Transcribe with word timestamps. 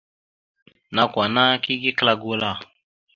Nakw 0.93 1.15
ana 1.23 1.43
kige 1.63 1.91
kəla 1.97 2.13
gula. 2.21 2.51